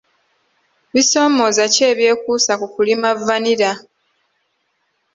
[0.93, 3.71] Bisoomooza ki ebyekuusa ku kulima vanilla?